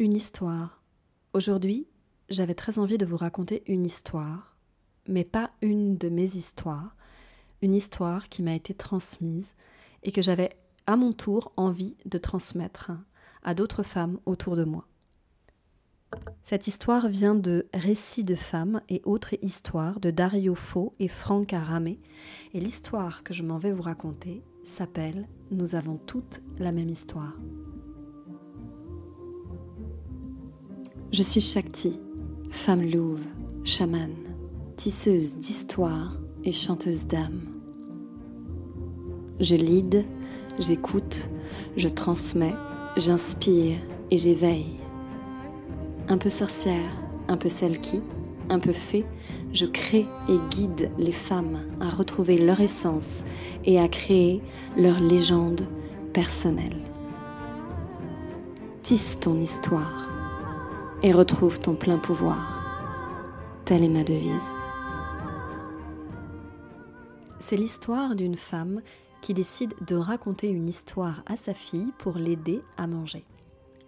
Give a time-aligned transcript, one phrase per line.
[0.00, 0.80] Une histoire.
[1.32, 1.88] Aujourd'hui,
[2.28, 4.56] j'avais très envie de vous raconter une histoire,
[5.08, 6.94] mais pas une de mes histoires,
[7.62, 9.56] une histoire qui m'a été transmise
[10.04, 10.50] et que j'avais
[10.86, 12.92] à mon tour envie de transmettre
[13.42, 14.86] à d'autres femmes autour de moi.
[16.44, 21.52] Cette histoire vient de Récits de femmes et autres histoires de Dario Fo et Franck
[21.52, 21.98] Aramé,
[22.54, 27.34] et l'histoire que je m'en vais vous raconter s'appelle Nous avons toutes la même histoire.
[31.10, 31.98] Je suis Shakti,
[32.50, 33.22] femme louve,
[33.64, 34.14] chamane,
[34.76, 37.40] tisseuse d'histoire et chanteuse d'âme.
[39.40, 40.04] Je lead,
[40.58, 41.30] j'écoute,
[41.78, 42.54] je transmets,
[42.98, 43.78] j'inspire
[44.10, 44.80] et j'éveille
[46.08, 46.92] un peu sorcière,
[47.28, 48.02] un peu celle qui,
[48.50, 49.06] un peu fée,
[49.54, 53.24] je crée et guide les femmes à retrouver leur essence
[53.64, 54.42] et à créer
[54.76, 55.62] leur légende
[56.12, 56.76] personnelle.
[58.82, 60.17] Tisse ton histoire
[61.02, 62.64] et retrouve ton plein pouvoir.
[63.64, 64.52] Telle est ma devise.
[67.38, 68.82] C'est l'histoire d'une femme
[69.22, 73.24] qui décide de raconter une histoire à sa fille pour l'aider à manger.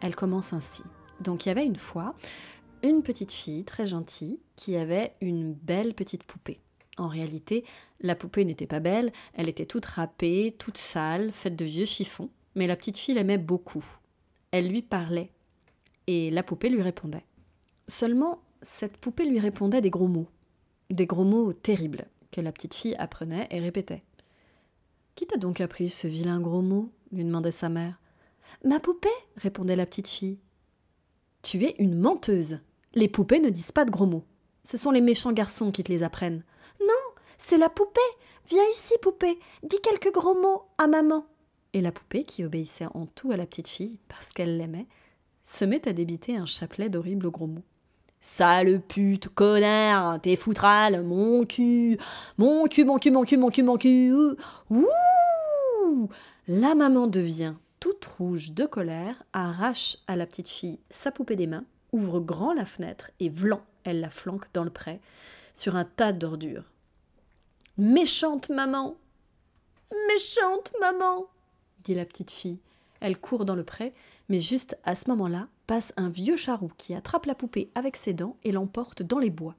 [0.00, 0.82] Elle commence ainsi.
[1.20, 2.14] Donc il y avait une fois
[2.82, 6.60] une petite fille très gentille qui avait une belle petite poupée.
[6.98, 7.64] En réalité,
[8.00, 12.30] la poupée n'était pas belle, elle était toute râpée, toute sale, faite de vieux chiffons,
[12.54, 13.84] mais la petite fille l'aimait beaucoup.
[14.50, 15.30] Elle lui parlait,
[16.06, 17.24] et la poupée lui répondait.
[17.88, 20.28] Seulement, cette poupée lui répondait des gros mots,
[20.90, 24.02] des gros mots terribles, que la petite fille apprenait et répétait.
[25.14, 27.98] Qui t'a donc appris ce vilain gros mot lui demandait sa mère.
[28.64, 30.38] Ma poupée, répondait la petite fille.
[31.42, 32.60] Tu es une menteuse.
[32.94, 34.24] Les poupées ne disent pas de gros mots.
[34.64, 36.44] Ce sont les méchants garçons qui te les apprennent.
[36.80, 38.00] Non, c'est la poupée.
[38.48, 39.38] Viens ici, poupée.
[39.62, 41.26] Dis quelques gros mots à maman.
[41.72, 44.86] Et la poupée, qui obéissait en tout à la petite fille, parce qu'elle l'aimait,
[45.46, 47.62] se met à débiter un chapelet d'horribles gros mots.
[48.18, 51.98] Sale pute, connard, t'es foutral, mon cul,
[52.36, 54.12] mon cul, mon cul, mon cul, mon cul, mon cul.
[54.70, 56.08] Ouh
[56.48, 61.46] La maman devient toute rouge de colère, arrache à la petite fille sa poupée des
[61.46, 65.00] mains, ouvre grand la fenêtre et vlan, elle la flanque dans le pré,
[65.54, 66.72] sur un tas d'ordures.
[67.78, 68.96] Méchante maman
[70.08, 71.26] Méchante maman
[71.84, 72.58] dit la petite fille.
[73.00, 73.92] Elle court dans le pré,
[74.28, 78.14] mais juste à ce moment-là passe un vieux charou qui attrape la poupée avec ses
[78.14, 79.56] dents et l'emporte dans les bois.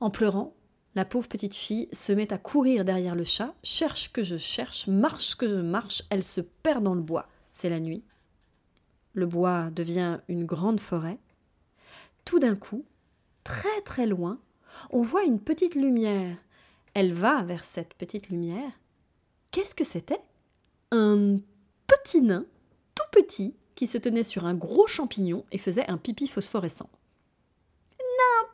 [0.00, 0.54] En pleurant,
[0.94, 4.86] la pauvre petite fille se met à courir derrière le chat, cherche que je cherche,
[4.86, 7.28] marche que je marche, elle se perd dans le bois.
[7.52, 8.02] C'est la nuit.
[9.12, 11.18] Le bois devient une grande forêt.
[12.24, 12.84] Tout d'un coup,
[13.44, 14.38] très très loin,
[14.90, 16.36] on voit une petite lumière.
[16.94, 18.72] Elle va vers cette petite lumière.
[19.50, 20.20] Qu'est-ce que c'était?
[20.92, 21.36] Un
[21.86, 22.46] petit nain,
[22.96, 26.90] tout petit, qui se tenait sur un gros champignon et faisait un pipi phosphorescent.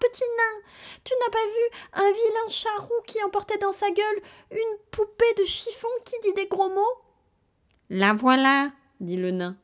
[0.00, 0.68] Petit nain,
[1.04, 5.44] tu n'as pas vu un vilain charou qui emportait dans sa gueule une poupée de
[5.44, 6.98] chiffon qui dit des gros mots?
[7.88, 9.56] La voilà, dit le nain,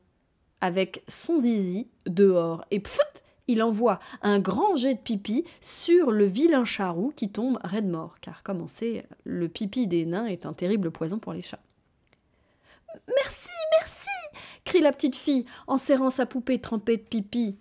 [0.60, 3.02] avec son zizi dehors, et pfut
[3.48, 8.14] il envoie un grand jet de pipi sur le vilain charou qui tombe raide mort,
[8.20, 11.62] car comme on sait, le pipi des nains est un terrible poison pour les chats.
[13.22, 13.50] Merci,
[13.80, 14.07] merci
[14.64, 17.56] crie la petite fille en serrant sa poupée trempée de pipi.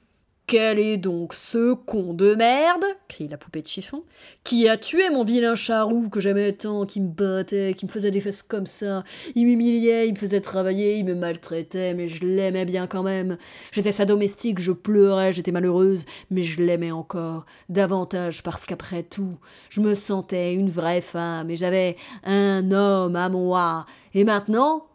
[0.47, 4.03] Quel est donc ce con de merde crie la poupée de chiffon.
[4.45, 8.11] Qui a tué mon vilain charou que j'aimais tant, qui me battait, qui me faisait
[8.11, 9.03] des fesses comme ça.
[9.35, 13.37] Il m'humiliait, il me faisait travailler, il me maltraitait, mais je l'aimais bien quand même.
[13.73, 17.45] J'étais sa domestique, je pleurais, j'étais malheureuse, mais je l'aimais encore.
[17.67, 19.37] Davantage parce qu'après tout,
[19.69, 23.85] je me sentais une vraie femme et j'avais un homme à moi.
[24.13, 24.86] Et maintenant,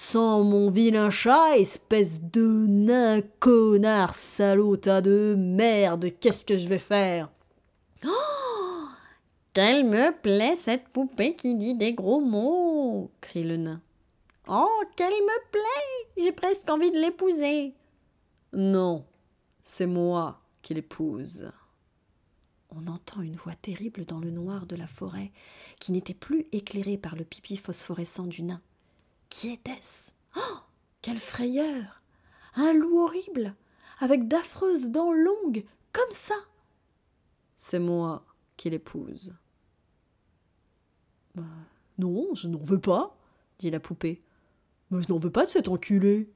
[0.00, 6.68] sans mon vilain chat, espèce de nain connard salaud tas de merde, qu'est-ce que je
[6.68, 7.30] vais faire?
[8.06, 8.86] Oh
[9.52, 13.82] Qu'elle me plaît cette poupée qui dit des gros mots crie le nain.
[14.48, 17.74] Oh, qu'elle me plaît J'ai presque envie de l'épouser.
[18.54, 19.04] Non,
[19.60, 21.52] c'est moi qui l'épouse.
[22.74, 25.30] On entend une voix terrible dans le noir de la forêt,
[25.78, 28.62] qui n'était plus éclairée par le pipi phosphorescent du nain.
[29.30, 30.12] Qui était-ce?
[30.36, 30.58] Oh
[31.00, 32.02] Quelle frayeur
[32.54, 33.54] Un loup horrible,
[34.00, 36.34] avec d'affreuses dents longues, comme ça
[37.56, 39.34] C'est moi qui l'épouse.
[41.34, 41.44] Bah,
[41.98, 43.16] non, je n'en veux pas,
[43.58, 44.22] dit la poupée.
[44.90, 46.28] Mais je n'en veux pas de cet enculé.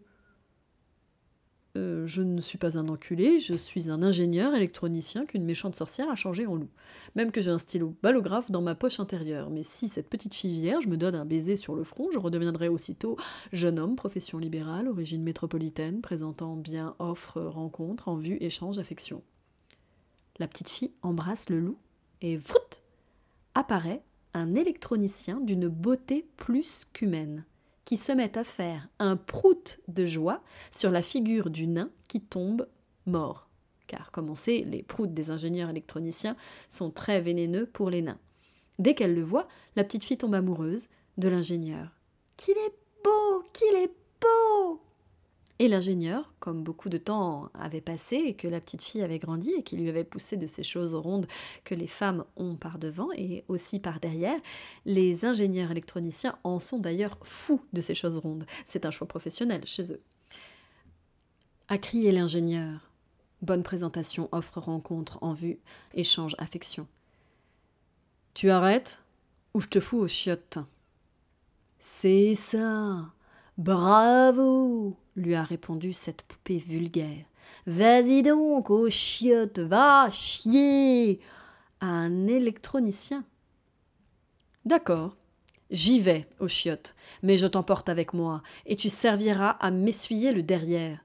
[1.77, 6.09] Euh, je ne suis pas un enculé, je suis un ingénieur électronicien qu'une méchante sorcière
[6.09, 6.69] a changé en loup.
[7.17, 9.51] Même que j'ai un stylo ballographe dans ma poche intérieure.
[9.51, 12.69] Mais si cette petite fille vierge me donne un baiser sur le front, je redeviendrai
[12.69, 13.17] aussitôt
[13.53, 19.23] jeune homme, profession libérale, origine métropolitaine, présentant bien offre, rencontre, en vue, échange, affection.
[20.39, 21.79] La petite fille embrasse le loup
[22.21, 22.83] et vrout
[23.55, 27.45] apparaît un électronicien d'une beauté plus qu'humaine
[27.85, 32.21] qui se met à faire un prout de joie sur la figure du nain qui
[32.21, 32.67] tombe
[33.07, 33.49] mort.
[33.87, 36.37] Car, comme on sait, les proutes des ingénieurs électroniciens
[36.71, 38.19] sont très vénéneux pour les nains.
[38.79, 39.47] Dès qu'elle le voit,
[39.77, 40.89] la petite fille tombe amoureuse
[41.19, 41.89] de l'ingénieur.
[42.37, 44.81] Qu'il est beau, qu'il est beau
[45.61, 49.53] et l'ingénieur, comme beaucoup de temps avait passé et que la petite fille avait grandi
[49.53, 51.29] et qui lui avait poussé de ces choses rondes
[51.63, 54.39] que les femmes ont par devant et aussi par derrière,
[54.85, 58.47] les ingénieurs électroniciens en sont d'ailleurs fous de ces choses rondes.
[58.67, 60.03] C'est un choix professionnel chez eux.
[61.69, 62.91] A crié l'ingénieur.
[63.41, 65.61] Bonne présentation, offre, rencontre, en vue,
[65.93, 66.89] échange, affection.
[68.33, 69.01] Tu arrêtes
[69.53, 70.59] ou je te fous aux chiottes.
[71.79, 73.13] C'est ça.
[73.57, 77.25] Bravo lui a répondu cette poupée vulgaire.
[77.67, 81.21] Vas-y donc, ô chiotte, va chier
[81.81, 83.25] Un électronicien.
[84.65, 85.17] D'accord,
[85.71, 90.43] j'y vais, ô chiotte, mais je t'emporte avec moi, et tu serviras à m'essuyer le
[90.43, 91.01] derrière.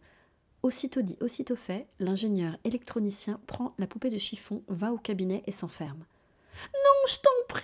[0.64, 5.52] Aussitôt dit, aussitôt fait, l'ingénieur électronicien prend la poupée de chiffon, va au cabinet et
[5.52, 6.06] s'enferme.
[6.74, 7.64] Non, je t'en prie,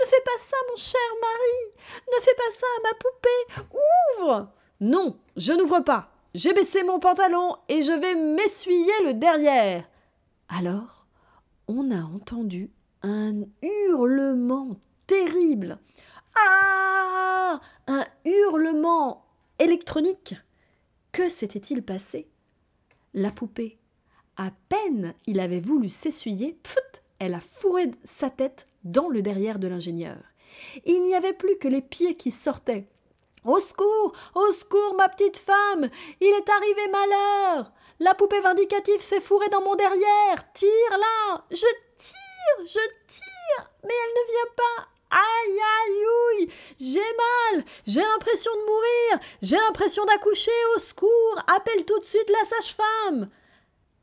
[0.00, 3.78] ne fais pas ça, mon cher mari, ne fais pas ça à ma poupée,
[4.20, 6.10] ouvre non, je n'ouvre pas.
[6.34, 9.88] J'ai baissé mon pantalon et je vais m'essuyer le derrière.
[10.48, 11.06] Alors,
[11.68, 12.68] on a entendu
[13.02, 14.76] un hurlement
[15.06, 15.78] terrible.
[16.34, 19.24] Ah Un hurlement
[19.60, 20.34] électronique.
[21.12, 22.26] Que s'était-il passé?
[23.14, 23.78] La poupée,
[24.36, 26.58] à peine il avait voulu s'essuyer,
[27.20, 30.18] elle a fourré sa tête dans le derrière de l'ingénieur.
[30.86, 32.88] Il n'y avait plus que les pieds qui sortaient.
[33.44, 35.88] Au secours Au secours, ma petite femme
[36.20, 41.56] Il est arrivé malheur La poupée vindicative s'est fourrée dans mon derrière Tire là Je
[41.56, 46.04] tire Je tire Mais elle ne vient pas Aïe aïe
[46.46, 52.04] ouille J'ai mal J'ai l'impression de mourir J'ai l'impression d'accoucher Au secours Appelle tout de
[52.04, 53.28] suite la sage-femme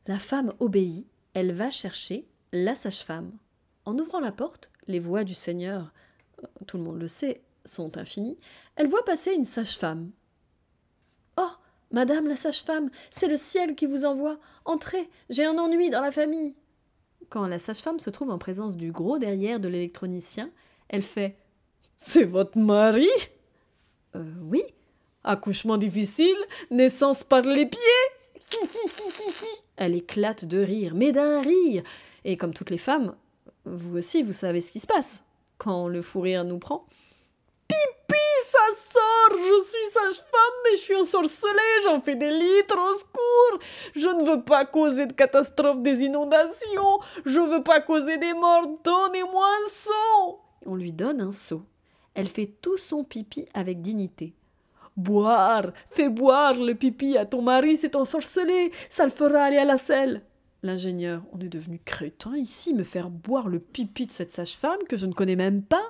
[0.06, 1.08] La femme obéit.
[1.34, 3.32] Elle va chercher la sage-femme.
[3.86, 5.92] En ouvrant la porte, les voix du Seigneur,
[6.44, 8.38] euh, tout le monde le sait, sont infinies,
[8.76, 10.12] elle voit passer une sage-femme.
[11.38, 11.52] Oh,
[11.92, 14.38] madame la sage-femme, c'est le ciel qui vous envoie.
[14.66, 16.56] Entrez, j'ai un ennui dans la famille.
[17.30, 20.50] Quand la sage-femme se trouve en présence du gros derrière de l'électronicien,
[20.88, 21.38] elle fait
[21.96, 23.10] C'est votre mari?
[24.16, 24.64] Euh, oui.
[25.24, 26.38] Accouchement difficile,
[26.72, 27.80] naissance par les pieds
[29.78, 31.84] Elle éclate de rire, mais d'un rire.
[32.26, 33.16] Et comme toutes les femmes,
[33.66, 35.24] vous aussi, vous savez ce qui se passe
[35.58, 36.86] quand le fou rire nous prend.
[37.70, 42.94] Pipi, ça sort Je suis sage-femme, mais je suis ensorcelée, j'en fais des litres, au
[42.94, 43.60] secours
[43.96, 48.68] Je ne veux pas causer de catastrophe, des inondations, je veux pas causer des morts,
[48.84, 51.64] donnez-moi un seau On lui donne un seau.
[52.16, 54.34] Elle fait tout son pipi avec dignité.
[54.98, 59.64] Boire, fais boire le pipi à ton mari, c'est ensorcelé, ça le fera aller à
[59.64, 60.24] la selle.
[60.62, 64.98] L'ingénieur, on est devenu crétin ici, me faire boire le pipi de cette sage-femme que
[64.98, 65.86] je ne connais même pas.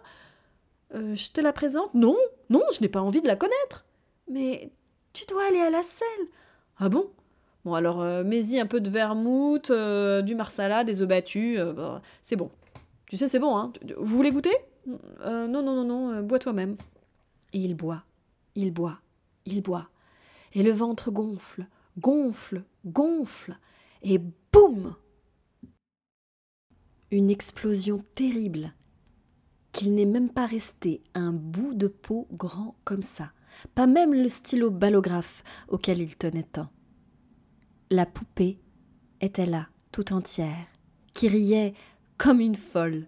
[0.96, 1.94] Euh, je te la présente?
[1.94, 2.18] Non,
[2.50, 3.86] non, je n'ai pas envie de la connaître.
[4.30, 4.72] Mais
[5.14, 6.28] tu dois aller à la selle.
[6.78, 7.10] Ah bon?
[7.66, 11.60] Bon, alors, euh, mets-y un peu de vermouth, euh, du marsala, des œufs battus.
[11.60, 12.52] Bah, c'est bon.
[13.08, 14.56] Tu sais, c'est bon, hein Vous voulez goûter?
[14.88, 16.78] Non, non, non, non, bois toi-même.
[17.54, 18.04] Et il boit,
[18.56, 19.00] il boit,
[19.46, 19.90] il boit.
[20.54, 21.66] Et le ventre gonfle,
[21.98, 23.58] gonfle, gonfle.
[24.02, 24.20] Et
[24.52, 24.96] boum
[27.12, 28.74] Une explosion terrible
[29.88, 33.32] n'est même pas resté un bout de peau grand comme ça,
[33.76, 36.70] pas même le stylo ballographe auquel il tenait tant.
[37.90, 38.60] La poupée
[39.22, 40.68] était là, tout entière,
[41.14, 41.74] qui riait
[42.18, 43.08] comme une folle.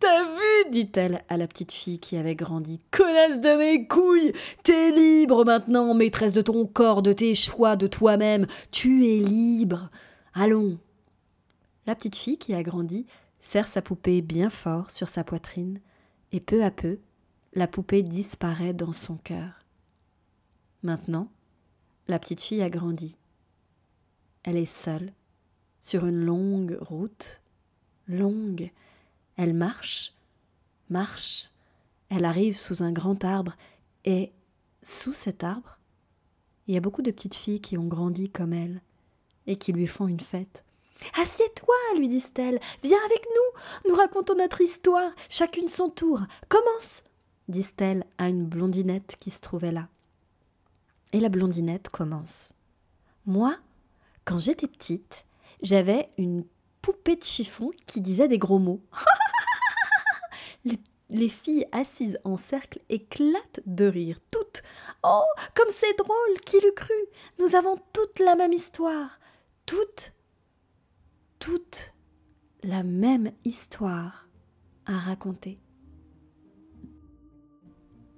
[0.00, 2.80] T'as vu dit-elle à la petite fille qui avait grandi.
[2.90, 7.86] Connasse de mes couilles T'es libre maintenant, maîtresse de ton corps, de tes choix, de
[7.86, 8.46] toi-même.
[8.70, 9.90] Tu es libre.
[10.34, 10.78] Allons.
[11.86, 13.06] La petite fille qui a grandi
[13.44, 15.78] serre sa poupée bien fort sur sa poitrine,
[16.32, 16.98] et peu à peu,
[17.52, 19.66] la poupée disparaît dans son cœur.
[20.82, 21.28] Maintenant,
[22.08, 23.18] la petite fille a grandi.
[24.44, 25.12] Elle est seule,
[25.78, 27.42] sur une longue route,
[28.08, 28.72] longue.
[29.36, 30.14] Elle marche,
[30.88, 31.50] marche,
[32.08, 33.56] elle arrive sous un grand arbre,
[34.06, 34.32] et
[34.82, 35.78] sous cet arbre,
[36.66, 38.80] Il y a beaucoup de petites filles qui ont grandi comme elle
[39.46, 40.64] et qui lui font une fête.
[41.20, 42.58] Assieds-toi, lui dit Stella.
[42.82, 43.90] Viens avec nous.
[43.90, 46.20] Nous racontons notre histoire, chacune son tour.
[46.48, 47.02] Commence,
[47.48, 49.88] dit Stella à une blondinette qui se trouvait là.
[51.12, 52.54] Et la blondinette commence.
[53.26, 53.56] Moi,
[54.24, 55.24] quand j'étais petite,
[55.62, 56.44] j'avais une
[56.82, 58.82] poupée de chiffon qui disait des gros mots.
[60.64, 60.78] les,
[61.10, 64.62] les, filles assises en cercle éclatent de rire, toutes.
[65.02, 65.22] Oh,
[65.54, 66.94] comme c'est drôle, qui l'eût cru?
[67.38, 69.18] Nous avons toutes la même histoire,
[69.66, 70.13] toutes
[71.44, 71.92] toute
[72.62, 74.30] la même histoire
[74.86, 75.60] à raconter.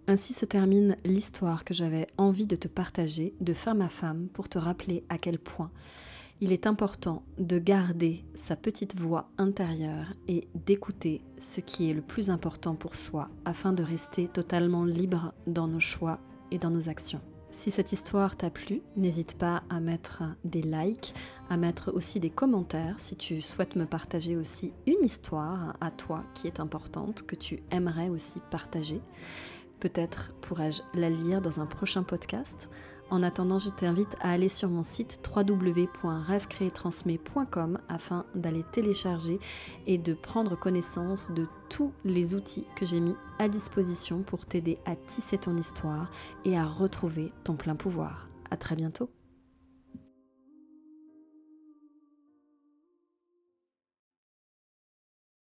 [0.06, 4.48] Ainsi se termine l'histoire que j'avais envie de te partager de femme à femme pour
[4.48, 5.72] te rappeler à quel point
[6.40, 12.02] il est important de garder sa petite voix intérieure et d'écouter ce qui est le
[12.02, 16.20] plus important pour soi afin de rester totalement libre dans nos choix
[16.52, 17.22] et dans nos actions.
[17.50, 21.14] Si cette histoire t'a plu, n'hésite pas à mettre des likes,
[21.48, 26.24] à mettre aussi des commentaires si tu souhaites me partager aussi une histoire à toi
[26.34, 29.00] qui est importante, que tu aimerais aussi partager.
[29.80, 32.68] Peut-être pourrais-je la lire dans un prochain podcast.
[33.08, 39.38] En attendant, je t'invite à aller sur mon site www.rêvecréetransmet.com afin d'aller télécharger
[39.86, 44.78] et de prendre connaissance de tous les outils que j'ai mis à disposition pour t'aider
[44.86, 46.10] à tisser ton histoire
[46.44, 48.26] et à retrouver ton plein pouvoir.
[48.50, 49.08] À très bientôt.